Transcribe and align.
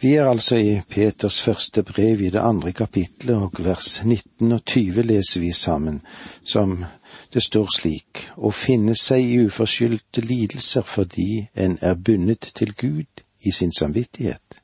Vi 0.00 0.12
er 0.14 0.28
altså 0.28 0.56
i 0.56 0.80
Peters 0.88 1.42
første 1.42 1.82
brev 1.82 2.20
i 2.20 2.30
det 2.30 2.40
andre 2.40 2.72
kapitlet, 2.72 3.36
og 3.36 3.52
vers 3.64 4.04
19 4.04 4.52
og 4.52 4.64
20 4.64 5.02
leser 5.02 5.40
vi 5.40 5.52
sammen, 5.52 6.02
som 6.44 6.84
det 7.32 7.42
står 7.42 7.70
slik, 7.72 8.26
å 8.36 8.50
finne 8.52 8.92
seg 9.00 9.24
i 9.24 9.38
uforskyldte 9.46 10.20
lidelser 10.20 10.84
fordi 10.84 11.46
en 11.54 11.78
er 11.80 11.96
bundet 11.96 12.50
til 12.54 12.74
Gud 12.76 13.22
i 13.40 13.50
sin 13.50 13.72
samvittighet. 13.72 14.60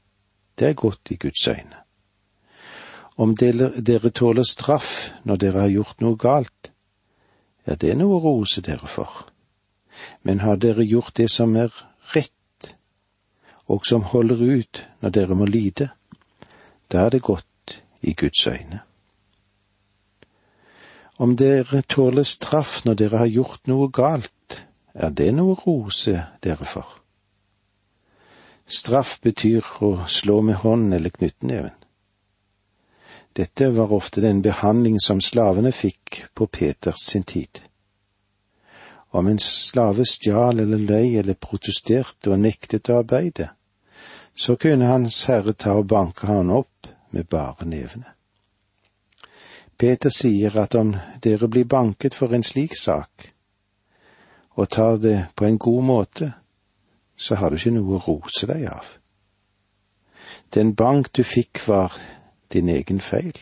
Det 0.59 0.69
er 0.69 0.77
godt 0.77 1.11
i 1.11 1.17
Guds 1.17 1.47
øyne. 1.49 1.81
Om 3.17 3.37
dere, 3.37 4.11
tåler 4.11 4.45
straff 4.45 5.13
når 5.25 5.37
dere 5.37 5.61
har 5.61 5.73
gjort 5.73 6.01
noe 6.01 6.17
galt, 6.17 6.73
er 7.65 7.81
det 7.81 7.97
noe 7.97 8.19
å 8.19 8.21
rose 8.21 8.61
dere 8.61 8.89
for. 8.89 9.29
Men 10.23 10.45
har 10.45 10.61
dere 10.61 10.85
gjort 10.85 11.17
det 11.17 11.31
som 11.31 11.57
er 11.57 11.73
og 13.67 13.87
som 13.87 14.03
holder 14.03 14.41
ut 14.43 14.83
når 15.01 15.15
dere 15.15 15.37
må 15.39 15.47
lide, 15.47 15.89
da 16.93 17.07
er 17.07 17.11
det 17.15 17.23
godt 17.23 17.83
i 18.03 18.13
Guds 18.13 18.47
øyne. 18.47 18.81
Om 21.19 21.37
dere 21.37 21.83
tåler 21.83 22.27
straff 22.27 22.85
når 22.85 22.95
dere 22.95 23.19
har 23.23 23.31
gjort 23.31 23.69
noe 23.71 23.89
galt, 23.89 24.67
er 24.95 25.11
det 25.11 25.31
noe 25.35 25.55
rose 25.67 26.25
dere 26.43 26.67
for. 26.67 26.89
Straff 28.67 29.19
betyr 29.21 29.67
å 29.85 30.07
slå 30.09 30.41
med 30.43 30.63
hånden 30.63 30.93
eller 30.97 31.13
knyttneven. 31.15 31.77
Dette 33.37 33.71
var 33.73 33.93
ofte 33.93 34.21
den 34.21 34.43
behandling 34.45 34.99
som 35.01 35.21
slavene 35.21 35.73
fikk 35.73 36.25
på 36.35 36.47
Peters 36.47 37.07
sin 37.09 37.25
tid. 37.25 37.63
Om 39.13 39.27
en 39.29 39.39
slave 39.39 40.05
stjal 40.09 40.61
eller 40.61 40.81
løy 40.81 41.19
eller 41.21 41.37
protesterte 41.37 42.33
og 42.33 42.41
nektet 42.41 42.89
å 42.89 43.03
arbeide, 43.03 43.51
så 44.35 44.57
kunne 44.57 44.89
Hans 44.89 45.25
Herre 45.29 45.53
ta 45.53 45.75
og 45.77 45.91
banke 45.93 46.27
han 46.27 46.51
opp 46.51 46.89
med 47.13 47.29
bare 47.29 47.69
nevene. 47.69 48.09
Peter 49.77 50.13
sier 50.15 50.57
at 50.63 50.75
om 50.79 50.95
dere 51.21 51.49
blir 51.51 51.69
banket 51.69 52.15
for 52.17 52.33
en 52.33 52.45
slik 52.47 52.77
sak, 52.79 53.29
og 54.57 54.69
tar 54.71 54.97
det 55.03 55.19
på 55.37 55.45
en 55.45 55.59
god 55.59 55.85
måte, 55.85 56.33
så 57.17 57.37
har 57.37 57.51
du 57.51 57.61
ikke 57.61 57.77
noe 57.77 57.99
å 57.99 58.05
rose 58.07 58.49
deg 58.49 58.65
av. 58.71 58.87
Den 60.55 60.75
bank 60.75 61.13
du 61.13 61.23
fikk 61.25 61.61
var 61.67 61.97
din 62.53 62.69
egen 62.69 63.01
feil. 63.01 63.37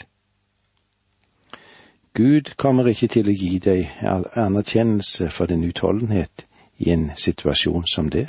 Gud 2.21 2.51
kommer 2.57 2.85
ikke 2.91 3.07
til 3.09 3.29
å 3.31 3.33
gi 3.33 3.55
deg 3.65 4.03
anerkjennelse 4.37 5.31
for 5.33 5.49
din 5.49 5.63
utholdenhet 5.65 6.43
i 6.85 6.91
en 6.93 7.07
situasjon 7.17 7.87
som 7.89 8.11
det. 8.13 8.27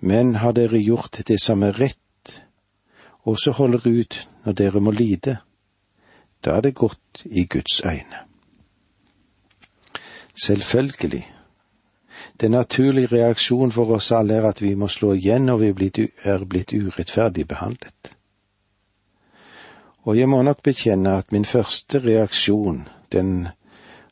Men 0.00 0.32
har 0.42 0.56
dere 0.58 0.80
gjort 0.82 1.20
det 1.28 1.36
som 1.42 1.62
er 1.62 1.78
rett, 1.78 2.32
og 3.22 3.38
så 3.38 3.54
holder 3.54 3.86
ut 3.86 4.16
når 4.42 4.56
dere 4.58 4.82
må 4.82 4.90
lide, 4.90 5.36
da 6.42 6.56
er 6.56 6.66
det 6.66 6.74
godt 6.74 7.22
i 7.30 7.46
Guds 7.46 7.78
øyne. 7.86 8.24
Selvfølgelig. 10.34 11.22
Den 12.40 12.50
naturlige 12.58 13.12
reaksjonen 13.14 13.72
for 13.72 13.94
oss 13.94 14.10
alle 14.10 14.34
er 14.34 14.50
at 14.50 14.62
vi 14.66 14.74
må 14.74 14.90
slå 14.90 15.12
igjen 15.14 15.46
når 15.46 15.62
vi 15.62 15.70
er 16.34 16.44
blitt 16.50 16.74
urettferdig 16.74 17.46
behandlet. 17.48 18.16
Og 20.04 20.18
jeg 20.18 20.28
må 20.28 20.42
nok 20.42 20.62
bekjenne 20.62 21.16
at 21.18 21.32
min 21.32 21.44
første 21.44 21.98
reaksjon, 22.04 22.88
den 23.12 23.48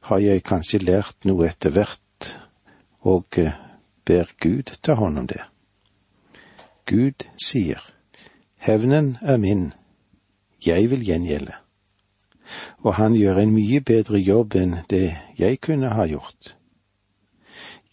har 0.09 0.19
jeg 0.19 0.43
kanskje 0.43 0.81
lært 0.83 1.27
noe 1.29 1.47
etter 1.51 1.75
hvert, 1.75 2.39
og 3.03 3.39
eh, 3.39 3.53
ber 4.05 4.31
Gud 4.41 4.73
ta 4.83 4.97
hånd 4.97 5.19
om 5.19 5.27
det. 5.29 5.43
Gud 6.89 7.27
sier, 7.37 7.83
Hevnen 8.63 9.17
er 9.23 9.37
min, 9.37 9.73
jeg 10.67 10.91
vil 10.91 11.05
gjengjelde. 11.05 11.55
Og 12.83 12.95
han 12.95 13.15
gjør 13.15 13.43
en 13.43 13.55
mye 13.55 13.81
bedre 13.81 14.19
jobb 14.19 14.57
enn 14.59 14.77
det 14.91 15.09
jeg 15.39 15.61
kunne 15.61 15.93
ha 15.95 16.07
gjort. 16.07 16.57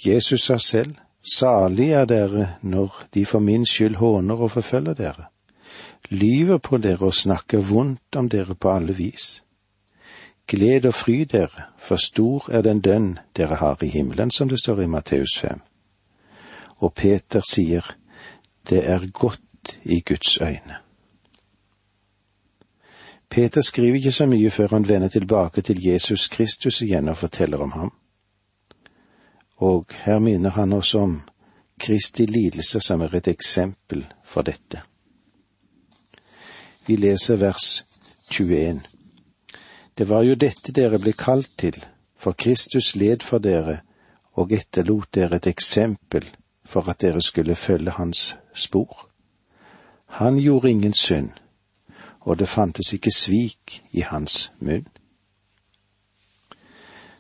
Jesus 0.06 0.46
sa 0.48 0.58
selv, 0.58 0.96
Salig 1.20 1.90
er 1.92 2.06
dere 2.08 2.46
når 2.62 2.94
de 3.14 3.26
for 3.28 3.44
min 3.44 3.66
skyld 3.68 3.98
håner 4.00 4.40
og 4.40 4.52
forfølger 4.52 4.96
dere, 4.96 5.26
lyver 6.10 6.58
på 6.58 6.78
dere 6.78 7.06
og 7.06 7.14
snakker 7.14 7.62
vondt 7.62 8.16
om 8.16 8.30
dere 8.30 8.56
på 8.56 8.72
alle 8.72 8.96
vis. 8.96 9.44
Gled 10.48 10.86
og 10.86 10.94
fry 10.94 11.22
dere, 11.32 11.70
for 11.78 12.02
stor 12.02 12.50
er 12.52 12.62
den 12.66 12.82
dønn 12.82 13.20
dere 13.38 13.56
har 13.62 13.84
i 13.84 13.90
himmelen, 13.94 14.32
som 14.32 14.50
det 14.50 14.60
står 14.60 14.82
i 14.82 14.88
Matteus 14.88 15.38
5. 15.38 15.62
Og 16.78 16.94
Peter 16.94 17.42
sier, 17.46 17.86
det 18.70 18.82
er 18.90 19.12
godt 19.14 19.78
i 19.84 20.02
Guds 20.02 20.38
øyne. 20.42 20.82
Peter 23.30 23.62
skriver 23.62 23.96
ikke 23.96 24.12
så 24.12 24.26
mye 24.26 24.50
før 24.50 24.68
han 24.68 24.88
vender 24.90 25.08
tilbake 25.08 25.62
til 25.62 25.86
Jesus 25.86 26.28
Kristus 26.28 26.82
igjen 26.82 27.08
og 27.08 27.18
forteller 27.18 27.58
om 27.58 27.72
ham. 27.72 27.94
Og 29.58 29.86
her 30.02 30.20
minner 30.20 30.50
han 30.50 30.74
oss 30.74 30.96
om 30.96 31.22
Kristi 31.80 32.26
lidelse 32.26 32.80
som 32.80 33.02
er 33.02 33.16
et 33.16 33.28
eksempel 33.28 34.08
for 34.26 34.42
dette. 34.42 34.82
Vi 36.90 36.96
leser 36.96 37.36
vers 37.36 37.84
21. 38.32 38.82
Det 39.98 40.10
var 40.10 40.24
jo 40.26 40.34
dette 40.34 40.74
dere 40.74 40.98
ble 40.98 41.12
kalt 41.14 41.52
til, 41.62 41.76
for 42.18 42.34
Kristus 42.34 42.96
led 42.96 43.22
for 43.22 43.38
dere 43.38 43.76
og 44.34 44.56
etterlot 44.58 45.12
dere 45.14 45.38
et 45.38 45.52
eksempel 45.52 46.26
for 46.66 46.90
at 46.90 47.02
dere 47.06 47.22
skulle 47.22 47.56
følge 47.56 47.94
hans 47.94 48.36
spor. 48.54 49.06
Han 50.18 50.42
gjorde 50.42 50.72
ingen 50.72 50.94
synd, 50.94 51.30
og 52.26 52.40
det 52.40 52.50
fantes 52.50 52.94
ikke 52.94 53.14
svik 53.14 53.84
i 53.92 54.02
hans 54.02 54.52
munn. 54.58 54.88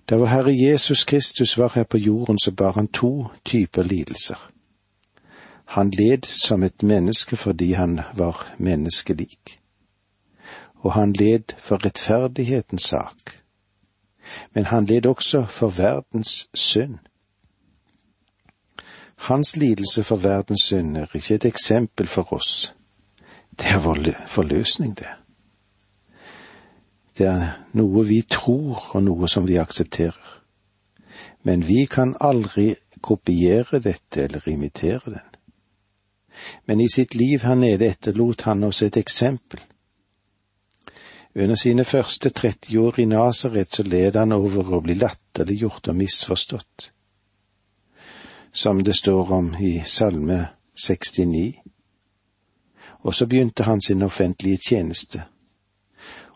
Da 0.09 0.18
vår 0.18 0.34
Herre 0.34 0.56
Jesus 0.58 1.06
Kristus 1.06 1.58
var 1.58 1.75
her 1.75 1.84
på 1.84 1.97
jorden, 1.97 2.40
så 2.40 2.52
bar 2.52 2.72
han 2.72 2.88
to 2.88 3.28
typer 3.46 3.84
lidelser. 3.84 4.50
Han 5.69 5.90
led 5.90 6.25
som 6.25 6.63
et 6.63 6.84
menneske 6.84 7.38
fordi 7.38 7.72
han 7.72 8.00
var 8.18 8.53
menneskelik, 8.58 9.59
og 10.79 10.94
han 10.94 11.13
led 11.13 11.56
for 11.57 11.85
rettferdighetens 11.85 12.84
sak, 12.84 13.35
men 14.53 14.66
han 14.66 14.85
led 14.85 15.06
også 15.06 15.45
for 15.45 15.69
verdens 15.69 16.50
synd. 16.53 16.97
Hans 19.16 19.57
lidelse 19.57 20.03
for 20.03 20.16
verdens 20.16 20.62
synd 20.62 20.97
er 20.97 21.16
ikke 21.16 21.35
et 21.35 21.45
eksempel 21.45 22.07
for 22.07 22.34
oss. 22.34 22.75
Det 23.51 23.67
er 23.67 23.79
vår 23.79 24.28
forløsning, 24.28 24.97
det. 24.97 25.07
Det 27.17 27.28
er 27.28 27.57
noe 27.75 28.06
vi 28.07 28.22
tror, 28.22 28.96
og 28.96 29.03
noe 29.03 29.28
som 29.28 29.47
vi 29.47 29.57
aksepterer. 29.59 30.38
Men 31.44 31.67
vi 31.67 31.84
kan 31.85 32.16
aldri 32.22 32.75
kopiere 33.01 33.79
dette 33.84 34.23
eller 34.23 34.47
imitere 34.47 35.01
den. 35.06 35.28
Men 36.66 36.79
i 36.79 36.88
sitt 36.88 37.16
liv 37.16 37.44
her 37.44 37.56
nede 37.56 37.90
etterlot 37.91 38.41
han 38.47 38.63
oss 38.63 38.81
et 38.81 38.97
eksempel. 38.97 39.59
Under 41.35 41.56
sine 41.56 41.84
første 41.84 42.29
30 42.29 42.79
år 42.79 43.00
i 43.00 43.06
Nasaret 43.06 43.75
så 43.75 43.84
led 43.84 44.16
han 44.17 44.31
over 44.31 44.73
å 44.73 44.81
bli 44.81 44.95
latterliggjort 44.97 45.91
og 45.91 45.95
misforstått 45.95 46.90
som 48.51 48.84
det 48.84 48.94
står 48.94 49.31
om 49.31 49.56
i 49.59 49.84
Salme 49.85 50.47
69. 50.88 51.53
Og 53.00 53.16
så 53.16 53.28
begynte 53.28 53.63
han 53.63 53.81
sin 53.81 54.01
offentlige 54.01 54.57
tjeneste, 54.57 55.23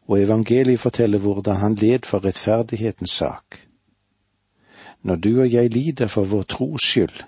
og 0.07 0.21
evangeliet 0.21 0.79
forteller 0.79 1.19
hvordan 1.19 1.55
han 1.55 1.75
led 1.75 2.05
for 2.05 2.23
rettferdighetens 2.25 3.11
sak. 3.11 3.59
Når 5.01 5.15
du 5.15 5.41
og 5.41 5.53
jeg 5.53 5.69
lider 5.69 6.07
for 6.07 6.23
vår 6.23 6.43
tros 6.43 6.81
skyld, 6.81 7.23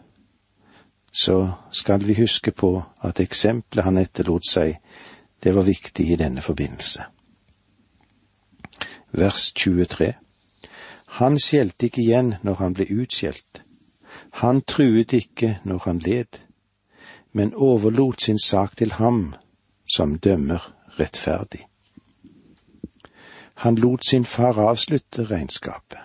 så 1.12 1.52
skal 1.72 2.08
vi 2.08 2.14
huske 2.14 2.52
på 2.52 2.84
at 3.02 3.20
eksempelet 3.20 3.84
han 3.84 3.98
etterlot 3.98 4.48
seg, 4.50 4.80
det 5.44 5.56
var 5.56 5.64
viktig 5.64 6.12
i 6.12 6.16
denne 6.16 6.42
forbindelse. 6.42 7.04
Vers 9.12 9.52
23 9.54 10.14
Han 11.20 11.40
skjelte 11.40 11.86
ikke 11.86 12.02
igjen 12.02 12.34
når 12.44 12.56
han 12.60 12.74
ble 12.74 12.88
utskjelt, 12.92 13.62
han 14.42 14.62
truet 14.62 15.14
ikke 15.14 15.60
når 15.64 15.84
han 15.86 16.00
led, 16.00 16.42
men 17.32 17.54
overlot 17.56 18.22
sin 18.22 18.40
sak 18.40 18.76
til 18.78 18.92
ham 19.00 19.34
som 19.96 20.18
dømmer 20.20 20.74
rettferdig. 21.00 21.68
Han 23.56 23.76
lot 23.76 24.06
sin 24.06 24.26
far 24.26 24.60
avslutte 24.60 25.24
regnskapet. 25.32 26.00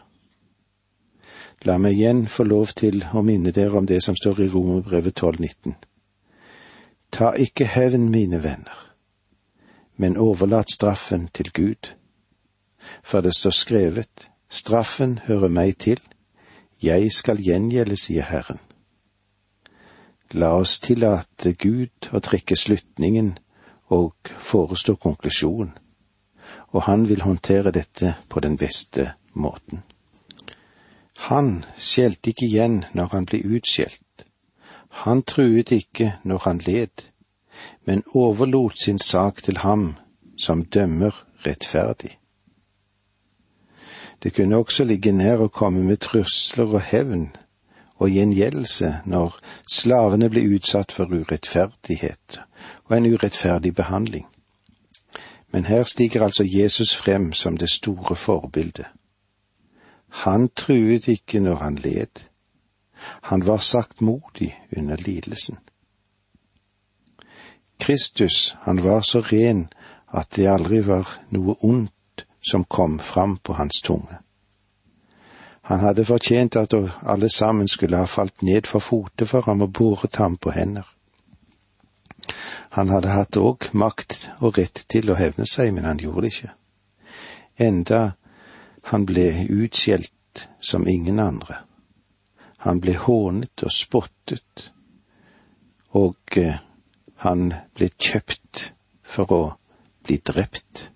La 1.63 1.77
meg 1.79 1.99
igjen 1.99 2.25
få 2.29 2.47
lov 2.47 2.71
til 2.79 3.03
å 3.13 3.23
minne 3.23 3.53
dere 3.53 3.77
om 3.83 3.87
det 3.87 3.99
som 4.05 4.17
står 4.17 4.41
i 4.41 4.49
Romerbrevet 4.49 5.19
12,19. 5.23 5.75
Ta 7.13 7.33
ikke 7.37 7.67
hevn, 7.67 8.09
mine 8.09 8.43
venner, 8.43 8.79
men 9.97 10.17
overlat 10.17 10.71
straffen 10.71 11.29
til 11.35 11.51
Gud. 11.53 11.91
For 13.03 13.21
det 13.21 13.35
står 13.37 13.51
skrevet, 13.51 14.31
straffen 14.49 15.19
hører 15.27 15.49
meg 15.49 15.77
til, 15.79 16.01
jeg 16.83 17.13
skal 17.13 17.43
gjengjelde, 17.45 17.97
sier 17.97 18.25
Herren. 18.25 18.61
La 20.33 20.55
oss 20.57 20.79
tillate 20.81 21.53
Gud 21.59 22.09
å 22.15 22.21
trekke 22.23 22.57
slutningen 22.57 23.35
og 23.91 24.31
forestå 24.39 24.95
konklusjonen, 25.03 25.73
og 26.71 26.85
han 26.87 27.09
vil 27.11 27.25
håndtere 27.27 27.73
dette 27.75 28.15
på 28.29 28.41
den 28.41 28.57
beste 28.57 29.11
måten. 29.35 29.83
Han 31.27 31.65
skjelte 31.77 32.31
ikke 32.31 32.47
igjen 32.47 32.79
når 32.95 33.11
han 33.13 33.27
ble 33.29 33.43
utskjelt. 33.59 34.25
Han 35.03 35.23
truet 35.23 35.73
ikke 35.75 36.15
når 36.25 36.47
han 36.47 36.63
led, 36.65 37.05
men 37.85 38.07
overlot 38.15 38.79
sin 38.81 38.99
sak 38.99 39.43
til 39.43 39.61
ham 39.67 39.97
som 40.39 40.65
dømmer 40.65 41.27
rettferdig. 41.45 42.20
Det 44.23 44.33
kunne 44.35 44.57
også 44.57 44.85
ligge 44.85 45.13
nær 45.13 45.41
å 45.41 45.49
komme 45.49 45.83
med 45.85 46.03
trusler 46.05 46.75
og 46.77 46.83
hevn 46.91 47.31
og 48.01 48.11
gjengjeldelse 48.13 48.91
når 49.09 49.37
slavene 49.73 50.29
ble 50.33 50.43
utsatt 50.57 50.93
for 50.93 51.13
urettferdighet 51.13 52.41
og 52.89 52.97
en 52.97 53.09
urettferdig 53.13 53.75
behandling. 53.75 54.27
Men 55.53 55.65
her 55.65 55.85
stiger 55.85 56.23
altså 56.23 56.45
Jesus 56.45 56.95
frem 56.97 57.33
som 57.33 57.57
det 57.57 57.71
store 57.71 58.17
forbildet. 58.17 58.87
Han 60.25 60.49
truet 60.49 61.09
ikke 61.09 61.41
når 61.41 61.57
han 61.57 61.75
led. 61.75 62.27
Han 63.23 63.47
var 63.47 63.59
saktmodig 63.59 64.53
under 64.77 64.97
lidelsen. 64.97 65.59
Kristus, 67.81 68.57
han 68.63 68.85
var 68.85 69.01
så 69.01 69.21
ren 69.21 69.69
at 70.13 70.37
det 70.37 70.49
aldri 70.51 70.83
var 70.87 71.09
noe 71.31 71.57
ondt 71.65 71.93
som 72.43 72.65
kom 72.65 72.99
fram 72.99 73.37
på 73.37 73.53
hans 73.53 73.81
tunge. 73.85 74.19
Han 75.63 75.81
hadde 75.81 76.05
fortjent 76.05 76.57
at 76.57 76.75
alle 77.03 77.29
sammen 77.29 77.69
skulle 77.69 77.97
ha 77.97 78.05
falt 78.05 78.43
ned 78.43 78.67
for 78.67 78.83
fote 78.83 79.27
for 79.27 79.47
ham 79.47 79.63
og 79.63 79.73
båret 79.73 80.17
ham 80.17 80.37
på 80.37 80.51
hender. 80.51 80.87
Han 82.71 82.89
hadde 82.89 83.13
hatt 83.15 83.37
òg 83.37 83.71
makt 83.73 84.31
og 84.41 84.59
rett 84.59 84.85
til 84.89 85.11
å 85.11 85.19
hevne 85.19 85.47
seg, 85.47 85.73
men 85.75 85.85
han 85.85 85.99
gjorde 85.99 86.27
det 86.27 86.33
ikke. 86.35 86.53
Enda 87.61 88.01
han 88.91 89.07
ble 89.07 89.27
utskjelt 89.51 90.47
som 90.61 90.89
ingen 90.89 91.19
andre. 91.21 91.61
Han 92.65 92.81
ble 92.81 92.95
hånet 92.97 93.65
og 93.65 93.73
spottet, 93.73 94.71
og 95.97 96.39
eh, 96.39 96.61
han 97.25 97.51
ble 97.75 97.89
kjøpt 97.97 98.71
for 99.03 99.33
å 99.33 99.43
bli 100.07 100.21
drept. 100.25 100.91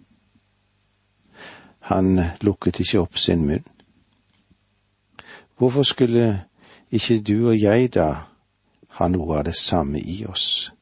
Han 1.84 2.20
lukket 2.40 2.80
ikke 2.80 3.00
opp 3.00 3.18
sin 3.18 3.44
munn. 3.46 3.64
Hvorfor 5.56 5.82
skulle 5.82 6.44
ikke 6.90 7.20
du 7.20 7.48
og 7.48 7.60
jeg 7.60 7.94
da 7.94 8.08
ha 8.96 9.08
noe 9.08 9.38
av 9.38 9.44
det 9.44 9.54
samme 9.58 10.00
i 10.00 10.24
oss? 10.26 10.72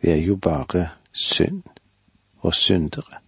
Vi 0.00 0.10
er 0.10 0.20
jo 0.20 0.36
bare 0.36 0.88
synd 1.12 1.62
og 2.44 2.54
syndere. 2.54 3.22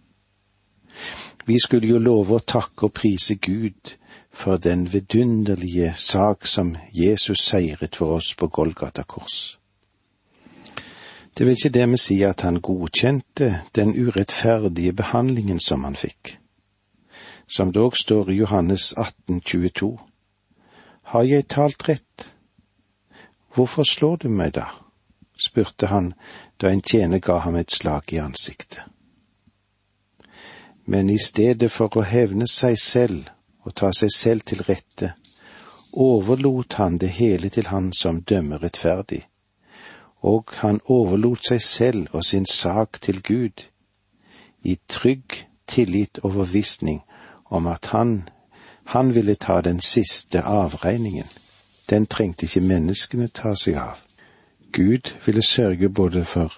Vi 1.45 1.57
skulle 1.63 1.87
jo 1.87 1.97
love 1.97 2.37
å 2.37 2.45
takke 2.45 2.89
og 2.89 2.93
prise 2.93 3.35
Gud 3.35 3.95
for 4.31 4.57
den 4.57 4.85
vidunderlige 4.93 5.93
sak 5.95 6.45
som 6.47 6.75
Jesus 6.93 7.41
seiret 7.41 7.95
for 7.95 8.19
oss 8.19 8.35
på 8.35 8.47
Golgata 8.47 9.03
kors. 9.03 9.56
Det 11.37 11.45
vil 11.45 11.53
ikke 11.53 11.69
dermed 11.69 11.97
si 12.01 12.21
at 12.25 12.41
han 12.41 12.61
godkjente 12.61 13.61
den 13.75 13.91
urettferdige 13.93 14.93
behandlingen 14.93 15.59
som 15.59 15.83
han 15.83 15.95
fikk. 15.95 16.39
Som 17.47 17.71
dog 17.71 17.97
står 17.97 18.29
i 18.29 18.37
Johannes 18.39 18.93
18, 18.97 19.41
22. 19.41 19.99
Har 21.01 21.23
jeg 21.23 21.47
talt 21.47 21.89
rett? 21.89 22.33
Hvorfor 23.53 23.83
slår 23.83 24.15
du 24.15 24.29
meg 24.29 24.55
da? 24.57 24.65
spurte 25.37 25.87
han 25.93 26.13
da 26.61 26.73
en 26.73 26.81
tjener 26.81 27.19
ga 27.19 27.37
ham 27.45 27.55
et 27.55 27.71
slag 27.71 28.13
i 28.13 28.17
ansiktet. 28.17 28.81
Men 30.85 31.09
i 31.09 31.19
stedet 31.21 31.69
for 31.71 31.93
å 31.97 32.01
hevne 32.01 32.49
seg 32.49 32.81
selv 32.81 33.29
og 33.61 33.75
ta 33.75 33.93
seg 33.93 34.09
selv 34.15 34.41
til 34.41 34.65
rette, 34.65 35.13
overlot 35.93 36.81
han 36.81 36.97
det 36.97 37.13
hele 37.21 37.49
til 37.53 37.69
han 37.69 37.93
som 37.93 38.23
dømmer 38.25 38.63
rettferdig 38.63 39.27
og 40.21 40.49
han 40.61 40.81
overlot 40.85 41.45
seg 41.47 41.61
selv 41.61 42.07
og 42.11 42.25
sin 42.25 42.45
sak 42.45 43.01
til 43.01 43.21
Gud, 43.23 43.63
i 44.61 44.79
trygg 44.89 45.47
tillit 45.67 46.19
og 46.23 46.33
forvissning 46.33 47.03
om 47.45 47.67
at 47.67 47.85
han, 47.85 48.29
han 48.85 49.15
ville 49.15 49.35
ta 49.35 49.61
den 49.61 49.81
siste 49.81 50.41
avregningen. 50.41 51.27
Den 51.89 52.05
trengte 52.05 52.45
ikke 52.45 52.61
menneskene 52.61 53.27
ta 53.27 53.53
seg 53.55 53.77
av. 53.79 54.01
Gud 54.73 55.13
ville 55.25 55.41
sørge 55.41 55.89
både 55.89 56.25
for 56.25 56.53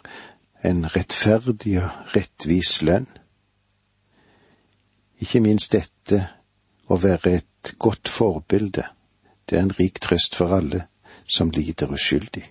en 0.65 0.85
rettferdig 0.95 1.77
og 1.83 2.15
rettvis 2.15 2.81
lønn. 2.81 3.07
Ikke 5.19 5.41
minst 5.44 5.73
dette 5.75 6.23
å 6.89 6.97
være 6.97 7.35
et 7.38 7.75
godt 7.79 8.09
forbilde, 8.09 8.85
det 9.50 9.57
er 9.57 9.67
en 9.67 9.75
rik 9.79 10.00
trøst 10.01 10.35
for 10.35 10.56
alle 10.56 10.85
som 11.27 11.51
lider 11.51 11.91
uskyldig. 11.91 12.45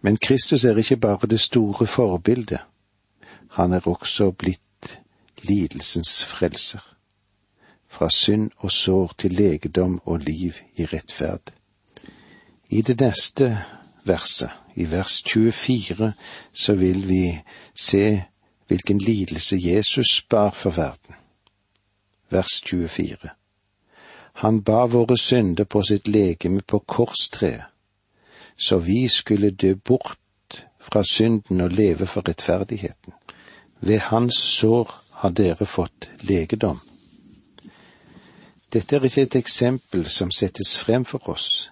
Men 0.00 0.16
Kristus 0.16 0.64
er 0.64 0.76
ikke 0.76 0.96
bare 0.96 1.26
det 1.26 1.40
store 1.40 1.86
forbildet, 1.86 2.58
han 3.50 3.72
er 3.72 3.88
også 3.88 4.30
blitt 4.30 4.98
lidelsens 5.42 6.24
frelser. 6.24 6.82
Fra 7.88 8.10
synd 8.10 8.50
og 8.56 8.72
sår 8.72 9.14
til 9.18 9.32
legedom 9.32 10.00
og 10.04 10.18
liv 10.18 10.52
i 10.76 10.84
rettferd. 10.84 11.52
I 12.68 12.82
det 12.82 13.00
neste 13.00 13.58
verset, 14.04 14.50
i 14.74 14.90
vers 14.90 15.22
24, 15.26 16.12
så 16.52 16.74
vil 16.74 17.08
vi 17.08 17.38
se 17.74 18.24
hvilken 18.66 18.98
lidelse 18.98 19.56
Jesus 19.60 20.26
bar 20.30 20.50
for 20.50 20.70
verden. 20.70 21.14
Vers 22.30 22.60
24. 22.66 23.30
Han 24.32 24.62
ba 24.62 24.84
våre 24.86 25.16
synder 25.18 25.64
på 25.64 25.82
sitt 25.82 26.08
legeme 26.08 26.60
på 26.60 26.78
korstreet 26.78 27.75
så 28.56 28.78
vi 28.78 29.08
skulle 29.08 29.50
dø 29.50 29.74
bort 29.74 30.18
fra 30.80 31.04
synden 31.04 31.60
og 31.60 31.70
leve 31.70 32.06
for 32.06 32.28
rettferdigheten. 32.28 33.12
Ved 33.80 33.98
hans 33.98 34.34
sår 34.34 34.90
har 35.12 35.30
dere 35.30 35.66
fått 35.66 36.10
legedom. 36.20 36.80
Dette 38.72 38.96
er 38.96 39.04
ikke 39.04 39.22
et 39.22 39.36
eksempel 39.36 40.06
som 40.10 40.30
settes 40.30 40.76
frem 40.78 41.04
for 41.04 41.28
oss. 41.28 41.70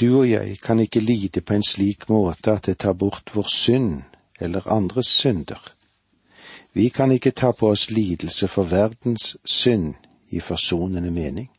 Du 0.00 0.20
og 0.20 0.30
jeg 0.30 0.58
kan 0.62 0.80
ikke 0.80 1.00
lide 1.00 1.40
på 1.40 1.54
en 1.54 1.62
slik 1.62 2.08
måte 2.08 2.52
at 2.52 2.66
det 2.66 2.78
tar 2.78 2.92
bort 2.92 3.34
vår 3.34 3.48
synd 3.50 4.02
eller 4.40 4.68
andres 4.70 5.06
synder. 5.06 5.60
Vi 6.72 6.88
kan 6.88 7.12
ikke 7.12 7.30
ta 7.30 7.52
på 7.52 7.70
oss 7.70 7.90
lidelse 7.90 8.48
for 8.48 8.62
verdens 8.62 9.36
synd 9.44 9.94
i 10.30 10.40
forsonende 10.40 11.10
mening. 11.10 11.50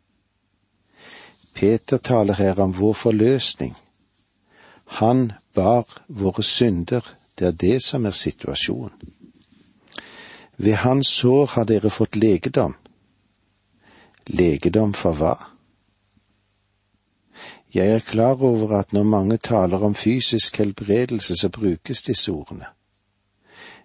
Peter 1.54 1.98
taler 1.98 2.34
her 2.34 2.60
om 2.60 2.74
vår 2.80 2.94
forløsning 2.94 3.75
han 4.89 5.31
bar 5.53 5.86
våre 6.08 6.43
synder, 6.43 7.05
det 7.39 7.48
er 7.48 7.51
det 7.51 7.84
som 7.84 8.05
er 8.05 8.12
situasjonen. 8.12 9.13
Ved 10.58 10.74
hans 10.74 11.08
sår 11.08 11.46
har 11.53 11.63
dere 11.63 11.89
fått 11.89 12.15
legedom. 12.15 12.74
Legedom 14.27 14.93
for 14.93 15.15
hva? 15.15 15.36
Jeg 17.74 17.93
er 17.96 18.03
klar 18.03 18.43
over 18.43 18.74
at 18.79 18.93
når 18.93 19.03
mange 19.03 19.38
taler 19.38 19.84
om 19.86 19.96
fysisk 19.96 20.58
helbredelse, 20.58 21.36
så 21.36 21.50
brukes 21.50 22.01
disse 22.01 22.31
ordene. 22.31 22.65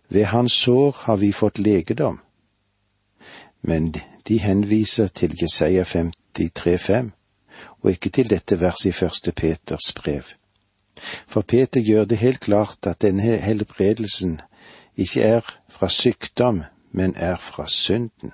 Ved 0.09 0.25
hans 0.25 0.53
sår 0.53 0.97
har 1.05 1.17
vi 1.17 1.33
fått 1.33 1.59
legedom. 1.59 2.19
Men 3.63 3.95
de 4.29 4.39
henviser 4.39 5.09
til 5.09 5.37
Jesaja 5.43 5.83
53,5, 5.83 7.11
og 7.83 7.91
ikke 7.91 8.11
til 8.11 8.31
dette 8.31 8.61
verset 8.61 8.89
i 8.89 8.93
første 8.93 9.33
Peters 9.33 9.93
brev. 9.93 10.25
For 11.27 11.43
Peter 11.43 11.81
gjør 11.81 12.05
det 12.05 12.19
helt 12.19 12.41
klart 12.41 12.87
at 12.87 13.03
denne 13.03 13.23
helbredelsen 13.23 14.41
ikke 14.97 15.23
er 15.23 15.41
fra 15.69 15.89
sykdom, 15.89 16.63
men 16.93 17.15
er 17.17 17.37
fra 17.37 17.67
synden. 17.69 18.33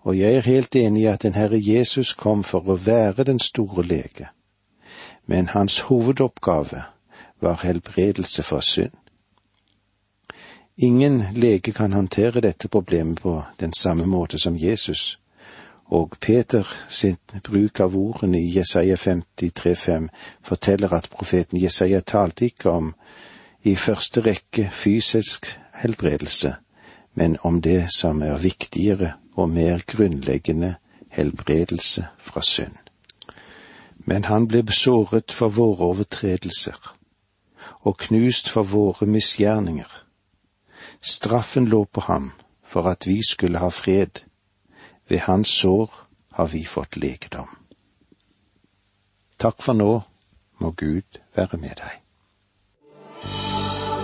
Og 0.00 0.18
jeg 0.18 0.34
er 0.34 0.40
helt 0.40 0.76
enig 0.76 1.02
i 1.02 1.06
at 1.06 1.22
den 1.22 1.34
Herre 1.34 1.60
Jesus 1.60 2.12
kom 2.12 2.44
for 2.44 2.64
å 2.64 2.74
være 2.74 3.24
den 3.24 3.38
store 3.38 3.84
lege, 3.86 4.30
men 5.26 5.48
hans 5.48 5.78
hovedoppgave 5.90 6.82
var 7.40 7.60
helbredelse 7.62 8.42
for 8.42 8.60
synd. 8.60 8.96
Ingen 10.76 11.24
lege 11.34 11.72
kan 11.72 11.92
håndtere 11.92 12.40
dette 12.40 12.68
problemet 12.68 13.20
på 13.20 13.42
den 13.60 13.72
samme 13.72 14.06
måte 14.06 14.38
som 14.38 14.56
Jesus, 14.56 15.20
og 15.90 16.16
Peter 16.20 16.66
sin 16.88 17.16
bruk 17.44 17.80
av 17.80 17.96
ordene 17.98 18.38
i 18.38 18.52
Jesaja 18.56 18.94
53,5 18.94 20.06
forteller 20.42 20.92
at 20.94 21.10
profeten 21.10 21.58
Jesaja 21.58 22.00
talte 22.00 22.46
ikke 22.46 22.70
om 22.70 22.92
i 23.62 23.74
første 23.76 24.22
rekke 24.24 24.68
fysisk 24.72 25.50
helbredelse, 25.82 26.54
men 27.14 27.36
om 27.42 27.58
det 27.62 27.88
som 27.92 28.22
er 28.22 28.38
viktigere 28.38 29.12
og 29.34 29.50
mer 29.50 29.82
grunnleggende 29.86 30.74
helbredelse 31.10 32.06
fra 32.18 32.42
synd. 32.42 32.76
Men 33.98 34.24
han 34.24 34.48
ble 34.48 34.62
besåret 34.62 35.32
for 35.32 35.48
våre 35.48 35.90
overtredelser 35.90 36.94
og 37.80 37.98
knust 37.98 38.48
for 38.48 38.62
våre 38.62 39.06
misgjerninger. 39.06 39.90
Straffen 41.00 41.68
lå 41.68 41.84
på 41.84 42.00
ham 42.00 42.32
for 42.64 42.88
at 42.88 43.06
vi 43.06 43.22
skulle 43.26 43.58
ha 43.58 43.68
fred. 43.68 44.24
Ved 45.10 45.20
hans 45.26 45.48
sår 45.48 45.90
har 46.38 46.46
vi 46.46 46.64
fått 46.64 46.96
legedom. 46.96 47.48
Takk 49.40 49.62
for 49.64 49.74
nå, 49.74 50.02
må 50.62 50.70
Gud 50.78 51.18
være 51.34 51.58
med 51.58 51.80
deg. 51.80 51.96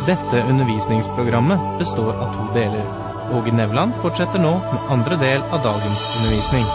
Dette 0.07 0.43
undervisningsprogrammet 0.51 1.79
består 1.79 2.11
av 2.15 2.33
to 2.35 2.47
deler. 2.57 2.89
Åge 3.37 3.55
Nevland 3.55 3.95
fortsetter 4.03 4.43
nå 4.43 4.51
med 4.65 4.91
andre 4.97 5.19
del 5.23 5.47
av 5.47 5.63
dagens 5.63 6.09
undervisning. 6.17 6.67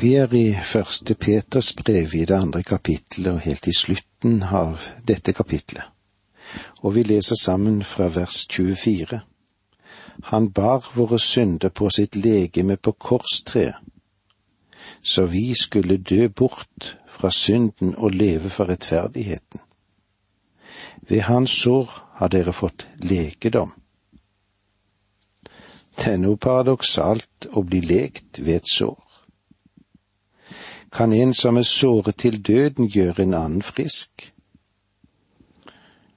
Vi 0.00 0.12
er 0.20 0.36
i 0.36 0.44
første 0.64 1.14
Peters 1.14 1.72
brev 1.80 2.14
i 2.16 2.26
det 2.28 2.36
andre 2.36 2.62
kapittelet 2.64 3.34
og 3.34 3.42
helt 3.44 3.68
i 3.68 3.76
slutten 3.76 4.42
av 4.44 4.84
dette 5.08 5.32
kapittelet. 5.36 5.84
Og 6.84 6.94
vi 6.96 7.08
leser 7.08 7.36
sammen 7.40 7.82
fra 7.84 8.12
vers 8.12 8.46
24. 8.52 9.20
Han 10.22 10.50
bar 10.52 10.84
våre 10.94 11.18
synder 11.18 11.68
på 11.68 11.90
sitt 11.90 12.16
legeme 12.16 12.76
på 12.76 12.92
korstreet, 12.92 13.76
så 15.02 15.26
vi 15.26 15.54
skulle 15.54 15.96
dø 15.96 16.28
bort 16.28 16.96
fra 17.08 17.30
synden 17.30 17.94
og 17.96 18.10
leve 18.10 18.50
for 18.50 18.68
rettferdigheten. 18.68 19.60
Ved 21.08 21.20
hans 21.20 21.50
sår 21.50 21.90
har 22.20 22.28
dere 22.28 22.52
fått 22.52 22.86
legedom. 23.02 23.72
Det 25.96 26.12
er 26.14 26.20
noe 26.20 26.38
paradoksalt 26.40 27.48
å 27.52 27.62
bli 27.66 27.80
lekt 27.84 28.40
ved 28.40 28.60
et 28.60 28.70
sår. 28.72 28.98
Kan 30.92 31.12
en 31.12 31.34
som 31.34 31.56
er 31.56 31.66
såret 31.66 32.16
til 32.16 32.40
døden, 32.42 32.88
gjøre 32.88 33.22
en 33.22 33.34
annen 33.34 33.62
frisk? 33.62 34.30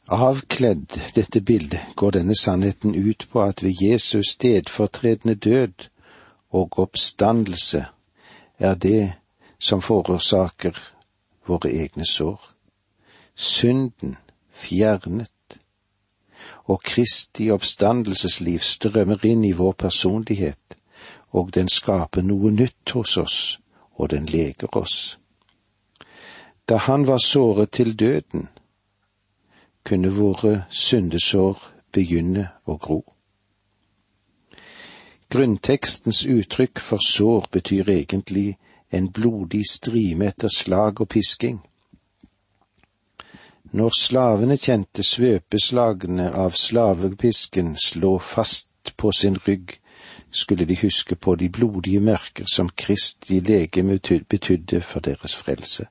Avkledd 0.08 1.00
dette 1.16 1.42
bildet 1.42 1.96
går 1.96 2.12
denne 2.12 2.36
sannheten 2.36 2.96
ut 2.96 3.28
på 3.32 3.42
at 3.42 3.64
ved 3.64 3.74
Jesus 3.82 4.34
stedfortredende 4.36 5.36
død 5.36 5.88
og 6.52 6.80
oppstandelse 6.80 7.86
er 8.60 8.76
det 8.76 9.14
som 9.60 9.82
forårsaker 9.82 10.76
våre 11.48 11.72
egne 11.72 12.06
sår. 12.06 12.42
Synden 13.36 14.18
fjernet, 14.52 15.60
og 16.66 16.82
Kristi 16.84 17.50
oppstandelsesliv 17.52 18.60
strømmer 18.60 19.26
inn 19.26 19.44
i 19.44 19.52
vår 19.52 19.72
personlighet, 19.72 20.78
og 21.32 21.54
den 21.56 21.70
skaper 21.70 22.22
noe 22.22 22.52
nytt 22.52 22.92
hos 22.92 23.18
oss, 23.18 23.60
og 23.96 24.12
den 24.12 24.26
leger 24.26 24.68
oss. 24.78 25.18
Da 26.70 26.76
han 26.76 27.08
var 27.08 27.18
såret 27.18 27.72
til 27.72 27.96
døden, 28.00 28.50
kunne 29.84 30.10
våre 30.10 30.64
syndesår 30.70 31.60
begynne 31.92 32.48
å 32.66 32.78
gro. 32.78 33.02
Grunntekstens 35.34 36.24
uttrykk 36.30 36.80
for 36.80 37.02
sår 37.02 37.48
betyr 37.52 37.90
egentlig 37.90 38.58
en 38.94 39.10
blodig 39.10 39.64
strime 39.66 40.30
etter 40.30 40.52
slag 40.54 41.02
og 41.02 41.10
pisking. 41.10 41.62
Når 43.74 43.96
slavene 43.98 44.58
kjente 44.62 45.02
svøpeslagene 45.04 46.28
av 46.38 46.54
slavepisken 46.54 47.74
slå 47.82 48.20
fast 48.22 48.94
på 48.98 49.12
sin 49.12 49.40
rygg, 49.48 49.80
skulle 50.30 50.66
de 50.70 50.78
huske 50.78 51.16
på 51.16 51.36
de 51.36 51.50
blodige 51.50 52.00
merker 52.00 52.46
som 52.46 52.70
Kristi 52.70 53.40
legeme 53.40 53.98
betydde 54.30 54.82
for 54.82 55.00
deres 55.00 55.34
frelse. 55.36 55.88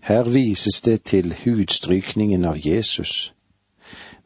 Her 0.00 0.22
vises 0.22 0.82
det 0.82 1.02
til 1.02 1.34
hudstrykningen 1.44 2.44
av 2.44 2.56
Jesus, 2.66 3.32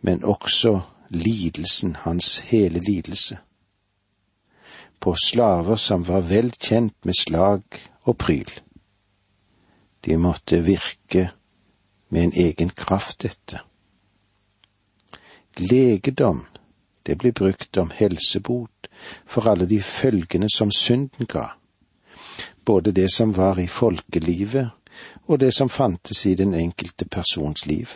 men 0.00 0.24
også 0.24 0.80
lidelsen, 1.10 1.96
hans 1.96 2.38
hele 2.38 2.78
lidelse. 2.78 3.38
På 5.00 5.14
slaver 5.14 5.76
som 5.76 6.08
var 6.08 6.20
vel 6.20 6.50
kjent 6.50 6.94
med 7.04 7.14
slag 7.20 7.62
og 8.02 8.18
pryl. 8.18 8.50
De 10.04 10.16
måtte 10.16 10.62
virke 10.64 11.30
med 12.08 12.22
en 12.22 12.32
egen 12.32 12.70
kraft, 12.70 13.22
dette. 13.22 13.60
Legedom, 15.58 16.46
det 17.06 17.18
blir 17.18 17.32
brukt 17.32 17.76
om 17.76 17.90
helsebot 17.94 18.88
for 19.26 19.48
alle 19.50 19.66
de 19.66 19.80
følgene 19.82 20.48
som 20.54 20.70
synden 20.70 21.26
ga, 21.26 21.46
både 22.64 22.92
det 22.92 23.08
som 23.14 23.36
var 23.36 23.58
i 23.58 23.66
folkelivet 23.66 24.70
og 25.28 25.40
det 25.40 25.54
som 25.54 25.68
fantes 25.68 26.26
i 26.26 26.34
den 26.34 26.54
enkelte 26.54 27.04
persons 27.04 27.66
liv. 27.66 27.86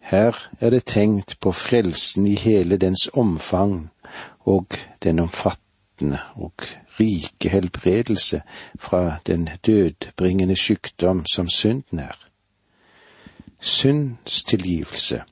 Her 0.00 0.48
er 0.60 0.70
det 0.70 0.84
tenkt 0.86 1.40
på 1.40 1.52
frelsen 1.52 2.26
i 2.26 2.34
hele 2.34 2.76
dens 2.76 3.08
omfang 3.12 3.90
og 4.40 4.66
den 5.02 5.18
omfattende 5.18 6.18
og 6.34 6.52
rike 7.00 7.48
helbredelse 7.48 8.42
fra 8.78 9.16
den 9.26 9.48
dødbringende 9.66 10.56
sykdom 10.56 11.26
som 11.26 11.48
synden 11.48 11.98
er. 11.98 12.18
Syndstilgivelse, 13.60 15.22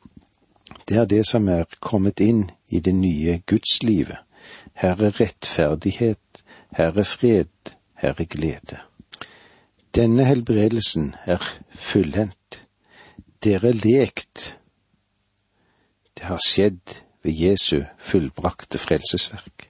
det 0.88 0.96
er 0.96 1.04
det 1.04 1.26
som 1.28 1.48
er 1.48 1.64
kommet 1.80 2.20
inn 2.20 2.50
i 2.68 2.80
det 2.80 2.94
nye 2.94 3.42
gudslivet. 3.46 4.16
Her 4.74 4.96
er 4.96 5.20
rettferdighet, 5.20 6.42
her 6.76 6.98
er 6.98 7.02
fred, 7.02 7.76
her 7.94 8.14
er 8.18 8.24
glede. 8.24 8.80
Denne 9.94 10.24
helbredelsen 10.24 11.14
er 11.24 11.58
fullendt. 11.70 12.66
Dere 13.44 13.68
er 13.68 13.80
lekt. 13.84 14.58
Det 16.16 16.24
har 16.24 16.40
skjedd 16.40 17.02
ved 17.22 17.32
Jesu 17.32 17.82
fullbrakte 17.98 18.78
frelsesverk. 18.78 19.68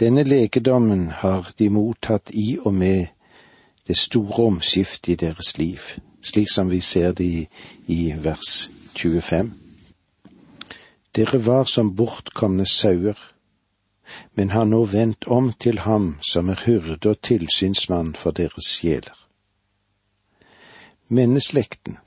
Denne 0.00 0.22
legedommen 0.22 1.10
har 1.10 1.52
de 1.58 1.70
mottatt 1.70 2.30
i 2.34 2.58
og 2.60 2.74
med 2.74 3.06
det 3.88 3.96
store 3.96 4.44
omskiftet 4.50 5.12
i 5.12 5.20
deres 5.24 5.58
liv, 5.58 5.80
slik 6.22 6.52
som 6.52 6.70
vi 6.70 6.80
ser 6.80 7.12
det 7.12 7.24
i, 7.24 7.48
i 7.86 8.14
vers 8.16 8.68
25. 8.96 9.52
Dere 11.16 11.46
var 11.46 11.64
som 11.64 11.96
bortkomne 11.96 12.66
sauer 12.66 13.33
men 14.34 14.50
har 14.50 14.64
nå 14.64 14.84
vendt 14.84 15.28
om 15.32 15.52
til 15.52 15.78
ham 15.78 16.16
som 16.22 16.48
er 16.48 16.64
hyrde 16.66 17.10
og 17.10 17.20
tilsynsmann 17.22 18.14
for 18.14 18.36
deres 18.36 18.68
sjeler. 18.76 19.16
Menneslekten, 21.08 21.98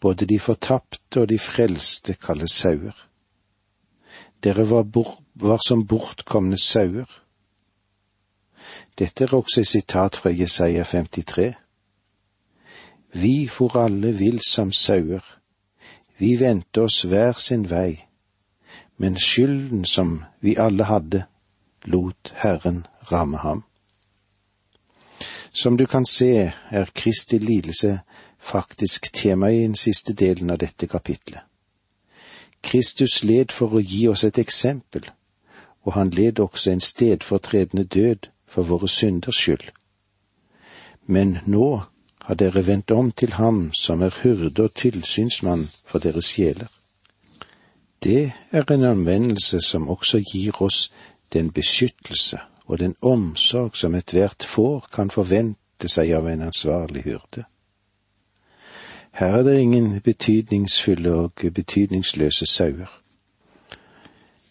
både 0.00 0.26
de 0.26 0.38
fortapte 0.38 1.20
og 1.20 1.28
de 1.28 1.38
frelste, 1.38 2.14
kalles 2.14 2.52
sauer. 2.52 2.94
Dere 4.44 4.70
var, 4.70 4.86
var 5.34 5.60
som 5.66 5.86
bortkomne 5.86 6.58
sauer. 6.58 7.08
Dette 8.98 9.24
er 9.24 9.34
også 9.34 9.60
et 9.60 9.66
sitat 9.66 10.16
fra 10.16 10.30
Jesaja 10.30 10.84
53. 10.84 11.54
Vi 13.14 13.48
for 13.48 13.76
alle 13.78 14.12
vill 14.12 14.40
som 14.42 14.72
sauer, 14.72 15.22
vi 16.18 16.36
vendte 16.40 16.82
oss 16.86 17.02
hver 17.08 17.38
sin 17.38 17.64
vei 17.70 18.04
men 18.96 19.18
skylden 19.18 19.84
som 19.84 20.24
vi 20.40 20.56
alle 20.56 20.84
hadde, 20.84 21.24
lot 21.84 22.32
Herren 22.34 22.86
ramme 23.12 23.36
ham. 23.36 23.62
Som 25.52 25.76
du 25.76 25.86
kan 25.86 26.06
se, 26.06 26.52
er 26.70 26.84
Kristi 26.94 27.38
lidelse 27.38 28.00
faktisk 28.40 29.12
tema 29.12 29.48
i 29.48 29.62
den 29.62 29.74
siste 29.74 30.12
delen 30.12 30.50
av 30.50 30.58
dette 30.58 30.86
kapitlet. 30.86 31.42
Kristus 32.62 33.24
led 33.24 33.52
for 33.52 33.74
å 33.76 33.80
gi 33.80 34.06
oss 34.08 34.24
et 34.24 34.38
eksempel, 34.38 35.04
og 35.84 35.92
han 35.92 36.10
led 36.10 36.40
også 36.40 36.70
en 36.70 36.80
stedfortredende 36.80 37.84
død 37.84 38.30
for 38.48 38.62
våre 38.62 38.88
synders 38.88 39.36
skyld. 39.36 39.68
Men 41.06 41.38
nå 41.46 41.82
har 42.24 42.34
dere 42.40 42.66
vendt 42.66 42.90
om 42.90 43.12
til 43.12 43.36
ham 43.36 43.68
som 43.72 44.02
er 44.02 44.16
hyrde 44.22 44.64
og 44.64 44.74
tilsynsmann 44.74 45.68
for 45.84 45.98
deres 45.98 46.32
sjeler 46.32 46.72
det 48.04 48.32
er 48.52 48.70
en 48.70 48.84
anvendelse 48.84 49.60
som 49.60 49.88
også 49.88 50.20
gir 50.32 50.62
oss 50.62 50.90
den 51.32 51.50
beskyttelse 51.50 52.38
og 52.66 52.78
den 52.78 52.94
omsorg 53.02 53.76
som 53.76 53.94
ethvert 53.94 54.44
får 54.44 54.88
kan 54.92 55.10
forvente 55.10 55.88
seg 55.88 56.12
av 56.16 56.28
en 56.28 56.46
ansvarlig 56.48 57.02
hyrde. 57.04 57.44
Her 59.14 59.38
er 59.38 59.42
det 59.42 59.58
ingen 59.60 60.00
betydningsfulle 60.00 61.14
og 61.14 61.32
betydningsløse 61.54 62.46
sauer. 62.46 63.00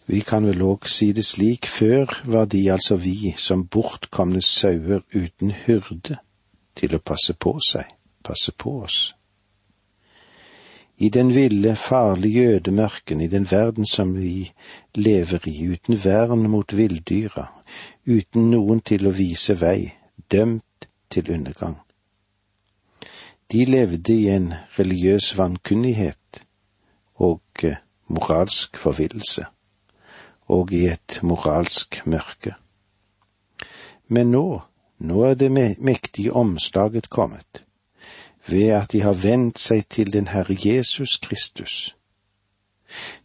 Vi 0.06 0.20
kan 0.20 0.46
vel 0.46 0.62
òg 0.62 0.88
si 0.88 1.12
det 1.12 1.24
slik, 1.24 1.66
før 1.66 2.22
var 2.24 2.44
de, 2.44 2.72
altså 2.72 2.96
vi, 2.96 3.34
som 3.36 3.66
bortkomne 3.66 4.42
sauer 4.42 5.00
uten 5.14 5.50
hyrde 5.50 6.16
til 6.76 6.94
å 6.94 7.00
passe 7.00 7.32
på 7.34 7.58
seg, 7.70 7.88
passe 8.24 8.52
på 8.52 8.82
oss. 8.82 9.13
I 10.96 11.08
den 11.08 11.34
ville, 11.34 11.76
farlige 11.76 12.48
ødemørken, 12.48 13.20
i 13.20 13.26
den 13.26 13.50
verden 13.50 13.86
som 13.86 14.14
vi 14.16 14.52
lever 14.94 15.48
i, 15.48 15.68
uten 15.68 16.04
vern 16.04 16.50
mot 16.50 16.76
villdyra, 16.76 17.46
uten 18.06 18.50
noen 18.50 18.80
til 18.80 19.08
å 19.10 19.14
vise 19.14 19.56
vei, 19.58 19.90
dømt 20.30 20.86
til 21.10 21.32
undergang. 21.34 21.80
De 23.52 23.64
levde 23.64 24.14
i 24.14 24.28
en 24.30 24.52
religiøs 24.78 25.32
vankunnighet 25.38 26.44
og 27.14 27.42
eh, 27.66 27.82
moralsk 28.06 28.78
forvillelse, 28.78 29.46
og 30.46 30.72
i 30.72 30.86
et 30.92 31.18
moralsk 31.22 32.04
mørke. 32.06 32.54
Men 34.06 34.30
nå, 34.30 34.46
nå 34.98 35.22
er 35.26 35.34
det 35.34 35.50
mektige 35.50 36.32
omslaget 36.32 37.10
kommet 37.10 37.64
ved 38.46 38.68
at 38.68 38.92
de 38.92 39.00
har 39.00 39.12
vendt 39.12 39.58
seg 39.58 39.88
til 39.88 40.12
den 40.12 40.28
Herre 40.28 40.56
Jesus 40.64 41.18
Kristus. 41.18 41.96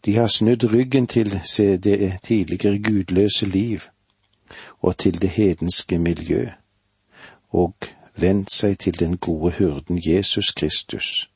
De 0.05 0.15
har 0.15 0.27
snudd 0.27 0.63
ryggen 0.63 1.07
til 1.07 1.41
det 1.83 2.19
tidligere 2.23 2.79
gudløse 2.79 3.45
liv 3.45 3.79
og 4.79 4.97
til 4.97 5.21
det 5.21 5.29
hedenske 5.29 5.99
miljø, 5.99 6.49
og 7.49 7.75
vendt 8.15 8.51
seg 8.53 8.79
til 8.79 8.99
den 8.99 9.17
gode 9.17 9.51
hyrden 9.51 10.01
Jesus 10.05 10.51
Kristus, 10.51 11.31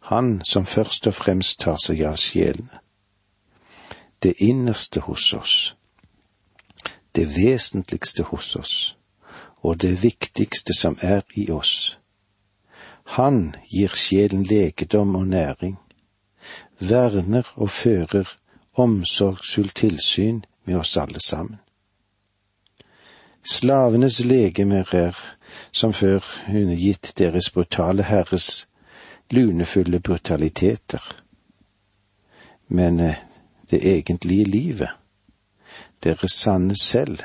han 0.00 0.42
som 0.44 0.66
først 0.66 1.06
og 1.06 1.14
fremst 1.14 1.60
tar 1.60 1.76
seg 1.76 2.00
av 2.00 2.16
sjelene. 2.16 2.80
Det 4.22 4.34
innerste 4.38 5.00
hos 5.00 5.32
oss, 5.32 5.76
det 7.16 7.28
vesentligste 7.36 8.22
hos 8.22 8.56
oss, 8.56 8.96
og 9.62 9.82
det 9.82 10.02
viktigste 10.02 10.74
som 10.74 10.98
er 11.02 11.20
i 11.36 11.50
oss 11.50 11.99
han 13.16 13.56
gir 13.68 13.94
sjelen 13.94 14.42
legedom 14.46 15.14
og 15.16 15.26
næring, 15.26 15.78
verner 16.78 17.48
og 17.56 17.70
fører 17.70 18.28
omsorgsfullt 18.78 19.74
tilsyn 19.76 20.44
med 20.64 20.76
oss 20.78 20.96
alle 20.96 21.20
sammen. 21.20 21.58
Slavenes 23.42 24.20
legemer 24.24 24.94
er, 24.94 25.16
som 25.72 25.92
før, 25.92 26.24
undergitt 26.48 27.12
deres 27.18 27.50
brutale 27.50 28.02
herres 28.02 28.68
lunefulle 29.30 30.00
brutaliteter. 30.00 31.02
Men 32.68 33.00
eh, 33.00 33.14
det 33.70 33.82
egentlige 33.96 34.44
livet, 34.44 34.88
deres 36.04 36.30
sanne 36.30 36.76
selv, 36.76 37.18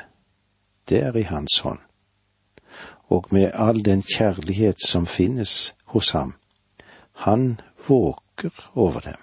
det 0.88 1.02
er 1.02 1.16
i 1.16 1.22
hans 1.22 1.58
hånd. 1.58 1.78
Og 3.08 3.26
med 3.30 3.50
all 3.54 3.84
den 3.84 4.02
kjærlighet 4.02 4.82
som 4.86 5.06
finnes 5.06 5.75
hos 5.92 6.10
ham. 6.10 6.34
Han 7.12 7.60
våker 7.86 8.70
over 8.74 9.00
dem. 9.00 9.20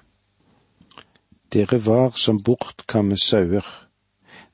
Dere 1.53 1.86
var 1.86 2.12
som 2.17 2.41
bortkamme 2.41 3.17
sauer, 3.17 3.65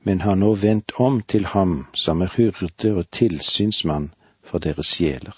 men 0.02 0.20
har 0.20 0.34
nå 0.34 0.54
vendt 0.54 0.92
om 1.00 1.22
til 1.22 1.46
ham 1.46 1.86
som 1.94 2.20
er 2.20 2.32
hyrde 2.36 2.92
og 2.94 3.10
tilsynsmann 3.10 4.10
for 4.44 4.58
deres 4.58 4.86
sjeler. 4.96 5.36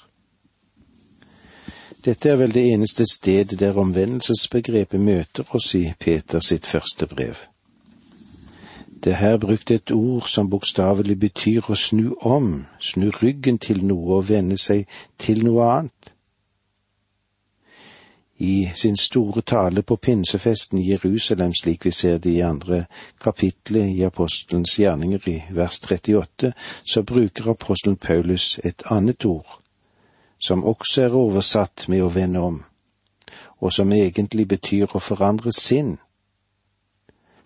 Dette 2.04 2.28
er 2.28 2.36
vel 2.36 2.54
det 2.54 2.64
eneste 2.72 3.06
stedet 3.06 3.60
der 3.60 3.78
omvendelsesbegrepet 3.78 5.00
møter 5.00 5.54
oss 5.54 5.74
i 5.78 5.92
Peter 5.98 6.40
sitt 6.40 6.66
første 6.66 7.06
brev. 7.06 7.36
Det 9.04 9.12
er 9.12 9.16
her 9.16 9.36
brukt 9.36 9.70
et 9.70 9.90
ord 9.90 10.26
som 10.30 10.50
bokstavelig 10.50 11.18
betyr 11.18 11.70
å 11.70 11.78
snu 11.78 12.14
om, 12.20 12.66
snu 12.78 13.10
ryggen 13.22 13.58
til 13.58 13.84
noe 13.86 14.18
og 14.18 14.28
vende 14.28 14.58
seg 14.58 14.86
til 15.18 15.44
noe 15.46 15.66
annet. 15.66 16.11
I 18.42 18.70
sin 18.74 18.96
store 18.96 19.42
tale 19.42 19.82
på 19.82 19.96
pinsefesten 19.96 20.78
i 20.78 20.88
Jerusalem, 20.90 21.52
slik 21.54 21.84
vi 21.86 21.90
ser 21.90 22.18
det 22.18 22.30
i 22.30 22.40
andre 22.42 22.84
kapitlet 23.22 23.92
i 23.94 24.02
apostelens 24.02 24.72
gjerninger 24.78 25.28
i 25.30 25.34
vers 25.54 25.78
38, 25.78 26.52
så 26.84 27.02
bruker 27.02 27.50
apostelen 27.50 27.96
Paulus 27.96 28.58
et 28.64 28.82
annet 28.90 29.24
ord, 29.24 29.60
som 30.38 30.64
også 30.64 31.02
er 31.02 31.14
oversatt 31.14 31.84
med 31.88 32.02
å 32.02 32.08
vende 32.10 32.42
om, 32.42 32.56
og 33.60 33.72
som 33.72 33.92
egentlig 33.94 34.48
betyr 34.48 34.90
å 34.90 34.98
forandre 34.98 35.52
sinn, 35.54 36.00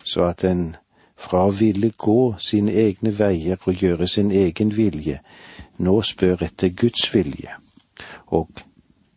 så 0.04 0.24
at 0.30 0.44
en 0.48 0.76
fra 1.16 1.42
å 1.44 1.52
ville 1.52 1.90
gå 1.92 2.38
sine 2.40 2.72
egne 2.72 3.12
veier 3.18 3.60
og 3.68 3.84
gjøre 3.84 4.08
sin 4.08 4.32
egen 4.32 4.72
vilje, 4.76 5.20
nå 5.76 5.98
spør 6.02 6.46
etter 6.48 6.72
Guds 6.72 7.04
vilje, 7.12 7.52
og 8.32 8.64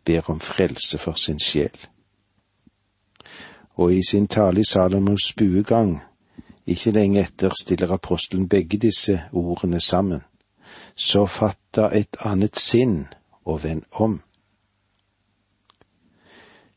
ber 0.04 0.30
om 0.30 0.40
frelse 0.40 0.98
for 0.98 1.14
sin 1.14 1.40
sjel. 1.40 1.76
Og 3.74 3.94
i 3.94 4.02
sin 4.10 4.28
tale 4.28 4.60
i 4.60 4.64
Salomos 4.64 5.32
buegang, 5.36 6.00
ikke 6.66 6.90
lenge 6.90 7.20
etter, 7.20 7.52
stiller 7.60 7.92
apostelen 7.92 8.48
begge 8.48 8.78
disse 8.78 9.22
ordene 9.32 9.80
sammen. 9.80 10.20
Så 10.94 11.26
fatta 11.26 11.88
et 11.96 12.16
annet 12.20 12.58
sinn 12.58 13.06
og 13.44 13.64
vend 13.64 13.82
om. 13.92 14.20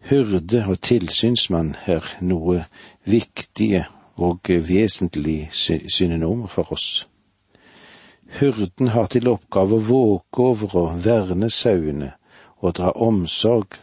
Hyrde 0.10 0.66
og 0.68 0.82
tilsynsmann 0.82 1.76
er 1.86 2.08
noe 2.22 2.66
viktige 3.06 3.86
og 4.16 4.50
vesentlig 4.50 5.50
synonymer 5.54 6.48
for 6.48 6.74
oss. 6.76 7.08
Hyrden 8.40 8.88
har 8.88 9.08
til 9.14 9.30
oppgave 9.30 9.78
å 9.78 9.86
våke 9.88 10.44
over 10.50 10.76
og 10.82 11.06
verne 11.06 11.50
sauene 11.54 12.14
og 12.64 12.76
dra 12.78 12.92
omsorg 12.92 13.76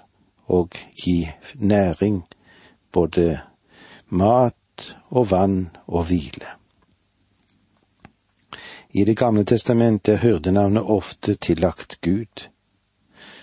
og 0.48 0.76
gi 1.04 1.28
næring, 1.54 2.22
både 2.92 3.40
mat 4.08 4.96
og 5.10 5.30
vann 5.30 5.68
og 5.86 6.04
hvile. 6.04 6.48
I 8.90 9.04
Det 9.04 9.16
gamle 9.16 9.44
testamentet 9.44 10.14
er 10.14 10.18
hyrdenavnet 10.18 10.82
ofte 10.82 11.34
tillagt 11.34 12.00
Gud, 12.00 12.48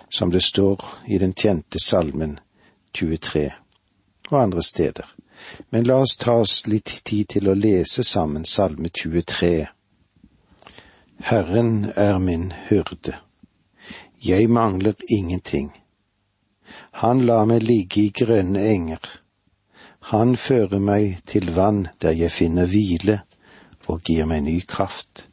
som 0.09 0.31
det 0.31 0.43
står 0.43 0.83
i 1.07 1.17
den 1.17 1.33
kjente 1.33 1.79
salmen 1.79 2.39
23 2.93 3.51
og 4.29 4.41
andre 4.41 4.63
steder. 4.63 5.05
Men 5.69 5.83
la 5.83 6.01
oss 6.01 6.17
ta 6.17 6.31
oss 6.31 6.67
litt 6.67 7.01
tid 7.05 7.27
til 7.27 7.47
å 7.47 7.53
lese 7.53 8.03
sammen 8.03 8.45
Salme 8.45 8.89
23. 8.89 9.67
Herren 11.29 11.91
er 11.95 12.19
min 12.19 12.51
hyrde 12.69 13.26
jeg 14.21 14.49
mangler 14.49 14.93
ingenting. 15.09 15.71
Han 16.91 17.21
lar 17.25 17.45
meg 17.45 17.63
ligge 17.63 18.01
i 18.01 18.13
grønne 18.15 18.63
enger. 18.73 18.99
Han 20.11 20.35
fører 20.35 20.79
meg 20.79 21.19
til 21.25 21.51
vann 21.55 21.87
der 22.01 22.15
jeg 22.15 22.31
finner 22.31 22.67
hvile 22.67 23.21
og 23.87 24.01
gir 24.03 24.25
meg 24.25 24.43
ny 24.43 24.59
kraft. 24.67 25.27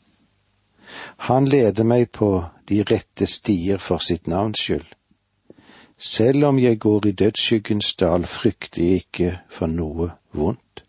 Han 1.29 1.47
leder 1.49 1.85
meg 1.85 2.11
på 2.13 2.45
de 2.69 2.83
rette 2.91 3.27
stier 3.27 3.79
for 3.79 3.99
sitt 3.99 4.27
navns 4.31 4.63
skyld. 4.63 4.87
Selv 5.99 6.45
om 6.45 6.59
jeg 6.59 6.79
går 6.79 7.07
i 7.07 7.13
dødsskyggens 7.13 7.95
dal, 7.95 8.27
frykter 8.27 8.83
jeg 8.83 9.05
ikke 9.05 9.31
for 9.51 9.71
noe 9.71 10.11
vondt. 10.33 10.85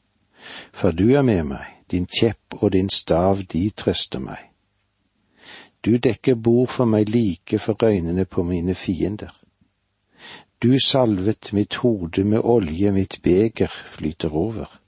For 0.74 0.92
du 0.92 1.14
er 1.16 1.22
med 1.22 1.44
meg, 1.54 1.66
din 1.92 2.06
kjepp 2.06 2.58
og 2.62 2.74
din 2.74 2.90
stav, 2.90 3.46
de 3.54 3.70
trøster 3.70 4.20
meg. 4.20 4.45
Du 5.86 5.98
dekker 5.98 6.36
bord 6.36 6.70
for 6.74 6.90
meg 6.90 7.10
like 7.10 7.60
for 7.60 7.84
øynene 7.86 8.26
på 8.26 8.44
mine 8.44 8.76
fiender. 8.76 9.34
Du 10.64 10.80
salvet 10.80 11.54
mitt 11.54 11.76
hode 11.76 12.24
med 12.24 12.40
olje, 12.44 12.92
mitt 12.92 13.20
beger 13.24 13.68
flyter 13.68 14.34
over. 14.34 14.80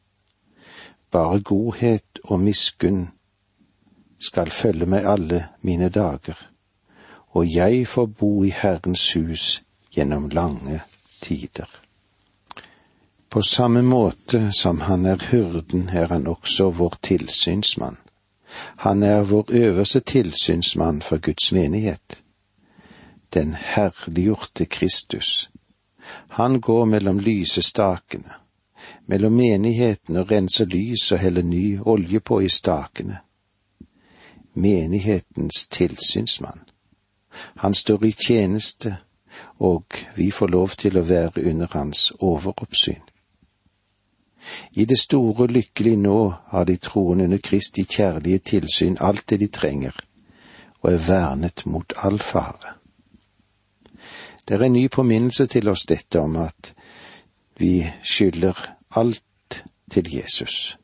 Bare 1.12 1.42
godhet 1.42 2.20
og 2.24 2.40
miskunn 2.40 3.10
skal 4.20 4.50
følge 4.50 4.86
meg 4.86 5.06
alle 5.06 5.46
mine 5.62 5.90
dager, 5.90 6.38
og 7.30 7.46
jeg 7.56 7.88
får 7.88 8.06
bo 8.06 8.44
i 8.44 8.50
Herrens 8.50 9.14
hus 9.14 9.62
gjennom 9.94 10.30
lange 10.30 10.82
tider. 11.22 11.70
På 13.30 13.42
samme 13.42 13.82
måte 13.82 14.52
som 14.60 14.82
han 14.82 15.06
er 15.06 15.22
hyrden, 15.32 15.90
er 15.90 16.08
han 16.08 16.28
også 16.28 16.70
vår 16.70 16.98
tilsynsmann. 17.04 17.98
Han 18.78 19.04
er 19.04 19.24
vår 19.24 19.46
øverste 19.50 20.00
tilsynsmann 20.00 21.02
for 21.02 21.18
Guds 21.18 21.52
menighet. 21.52 22.24
Den 23.34 23.54
herliggjorte 23.54 24.66
Kristus. 24.66 25.50
Han 26.30 26.62
går 26.62 26.86
mellom 26.86 27.20
lysestakene, 27.20 28.34
mellom 29.08 29.34
menigheten 29.34 30.16
og 30.16 30.32
renser 30.32 30.66
lys 30.66 31.12
og 31.12 31.20
heller 31.20 31.44
ny 31.44 31.80
olje 31.82 32.20
på 32.20 32.40
i 32.40 32.50
stakene. 32.50 33.18
Menighetens 34.54 35.68
tilsynsmann. 35.68 36.60
Han 37.56 37.74
står 37.74 38.06
i 38.06 38.12
tjeneste, 38.12 38.98
og 39.60 39.86
vi 40.16 40.32
får 40.32 40.48
lov 40.48 40.70
til 40.70 40.98
å 40.98 41.06
være 41.06 41.46
under 41.50 41.68
hans 41.72 42.12
overoppsyn. 42.20 43.02
I 44.72 44.86
det 44.86 45.00
store 45.00 45.48
lykkelig 45.48 45.98
nå 45.98 46.20
har 46.52 46.66
de 46.66 46.78
troende 46.78 47.24
under 47.24 47.38
Kristi 47.44 47.84
kjærlige 47.84 48.40
tilsyn 48.40 48.98
alt 49.00 49.30
det 49.30 49.40
de 49.40 49.48
trenger, 49.48 49.96
og 50.82 50.94
er 50.94 51.06
vernet 51.08 51.66
mot 51.66 51.94
all 51.98 52.20
fare. 52.20 52.76
Det 54.48 54.56
er 54.56 54.64
en 54.64 54.74
ny 54.74 54.88
påminnelse 54.88 55.48
til 55.48 55.68
oss 55.68 55.86
dette 55.90 56.20
om 56.20 56.36
at 56.40 56.74
vi 57.60 57.88
skylder 58.04 58.76
alt 58.96 59.64
til 59.92 60.16
Jesus, 60.16 60.78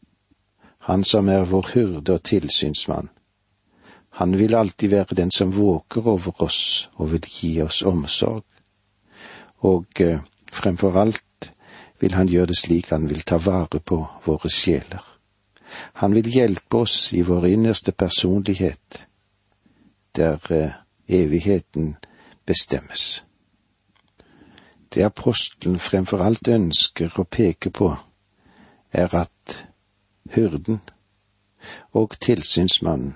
han 0.80 1.04
som 1.04 1.30
er 1.30 1.45
vår 1.45 1.69
hyrde 1.73 2.13
og 2.13 2.23
tilsynsmann. 2.23 3.10
Han 4.13 4.38
vil 4.39 4.56
alltid 4.56 4.89
være 4.89 5.15
den 5.15 5.32
som 5.32 5.58
våker 5.58 6.08
over 6.08 6.41
oss 6.43 6.89
og 6.95 7.12
vil 7.12 7.26
gi 7.26 7.62
oss 7.62 7.82
omsorg. 7.82 8.43
Og 9.58 9.86
eh, 9.99 10.19
fremfor 10.52 10.99
alt 11.02 11.23
vil 12.03 12.17
han 12.17 12.27
gjøre 12.27 12.51
det 12.51 12.57
slik 12.59 12.89
han 12.91 13.07
vil 13.07 13.21
ta 13.23 13.37
vare 13.39 13.79
på 13.79 13.97
våre 14.25 14.49
sjeler. 14.51 15.03
Han 16.03 16.11
vil 16.13 16.27
hjelpe 16.27 16.81
oss 16.83 17.13
i 17.15 17.21
vår 17.23 17.45
innerste 17.47 17.93
personlighet, 17.95 19.05
der 20.15 20.39
eh, 20.51 20.73
evigheten 21.07 21.95
bestemmes. 22.45 23.23
Det 24.93 25.05
apostelen 25.05 25.79
fremfor 25.79 26.21
alt 26.21 26.47
ønsker 26.51 27.15
å 27.15 27.23
peke 27.23 27.71
på, 27.71 27.87
er 28.91 29.15
at 29.15 29.63
hyrden 30.35 30.81
og 31.95 32.17
tilsynsmannen 32.19 33.15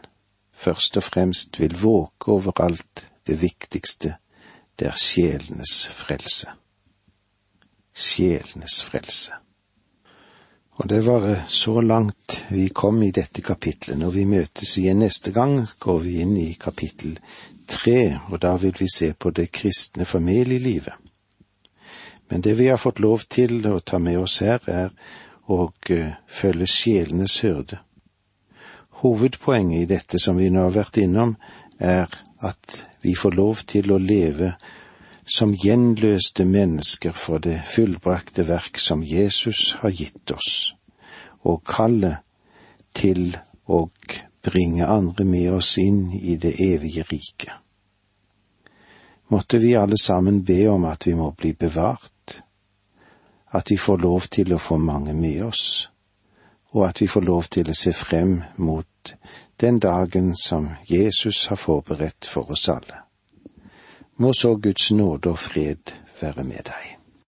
først 0.56 0.98
og 0.98 1.04
fremst 1.04 1.60
vil 1.60 1.76
våke 1.82 2.32
over 2.32 2.64
alt 2.64 3.04
det 3.28 3.42
viktigste, 3.44 4.16
det 4.80 4.88
er 4.88 4.98
sjelenes 4.98 5.76
frelse. 5.92 6.56
Sjelenes 7.98 8.82
frelse. 8.86 9.34
Og 10.78 10.90
det 10.90 11.02
var 11.08 11.24
så 11.48 11.82
langt 11.82 12.44
vi 12.54 12.68
kom 12.70 13.02
i 13.04 13.12
dette 13.12 13.42
kapitlet. 13.42 13.98
Når 13.98 14.12
vi 14.14 14.26
møtes 14.30 14.76
igjen 14.78 15.02
neste 15.02 15.34
gang, 15.34 15.64
går 15.80 16.00
vi 16.04 16.20
inn 16.22 16.36
i 16.38 16.52
kapittel 16.54 17.18
tre, 17.68 18.20
og 18.30 18.40
da 18.46 18.54
vil 18.62 18.76
vi 18.78 18.88
se 18.94 19.14
på 19.14 19.32
det 19.34 19.50
kristne 19.52 20.06
familielivet. 20.06 20.94
Men 22.30 22.42
det 22.42 22.54
vi 22.60 22.68
har 22.68 22.78
fått 22.78 23.00
lov 23.00 23.26
til 23.30 23.66
å 23.66 23.80
ta 23.80 23.98
med 24.00 24.20
oss 24.20 24.40
her, 24.46 24.62
er 24.68 24.94
å 25.48 25.72
eh, 25.90 26.14
følge 26.28 26.68
sjelenes 26.68 27.40
hyrde. 27.42 27.80
Hovedpoenget 29.02 29.82
i 29.82 29.90
dette 29.90 30.20
som 30.20 30.38
vi 30.38 30.50
nå 30.52 30.68
har 30.68 30.76
vært 30.76 31.00
innom, 31.02 31.36
er 31.80 32.12
at 32.46 32.82
vi 33.02 33.16
får 33.16 33.38
lov 33.38 33.64
til 33.70 33.94
å 33.94 34.02
leve 34.02 34.56
som 35.28 35.54
gjenløste 35.54 36.46
mennesker 36.46 37.12
for 37.12 37.44
det 37.44 37.60
fullbrakte 37.68 38.48
verk 38.48 38.80
som 38.80 39.04
Jesus 39.04 39.76
har 39.82 39.92
gitt 39.92 40.32
oss, 40.32 40.74
og 41.44 41.64
kallet 41.68 42.24
til 42.96 43.36
å 43.68 43.88
bringe 44.48 44.88
andre 44.88 45.26
med 45.28 45.52
oss 45.60 45.76
inn 45.78 46.08
i 46.16 46.38
det 46.40 46.56
evige 46.64 47.04
riket. 47.12 47.52
Måtte 49.28 49.60
vi 49.60 49.76
alle 49.76 50.00
sammen 50.00 50.44
be 50.48 50.62
om 50.72 50.86
at 50.88 51.08
vi 51.08 51.14
må 51.14 51.34
bli 51.36 51.52
bevart 51.54 52.40
at 53.52 53.72
vi 53.72 53.78
får 53.78 53.98
lov 53.98 54.28
til 54.32 54.54
å 54.54 54.60
få 54.60 54.78
mange 54.78 55.14
med 55.14 55.44
oss, 55.44 55.90
og 56.76 56.88
at 56.88 57.02
vi 57.02 57.08
får 57.08 57.28
lov 57.28 57.48
til 57.52 57.70
å 57.72 57.76
se 57.76 57.94
frem 57.96 58.42
mot 58.58 59.14
den 59.60 59.80
dagen 59.80 60.34
som 60.36 60.70
Jesus 60.90 61.46
har 61.48 61.60
forberedt 61.60 62.28
for 62.28 62.52
oss 62.52 62.68
alle. 62.70 63.07
Må 64.18 64.34
så 64.34 64.56
Guds 64.56 64.92
nåde 64.92 65.30
og 65.30 65.40
fred 65.40 65.94
være 66.22 66.44
med 66.44 66.64
deg. 66.66 66.97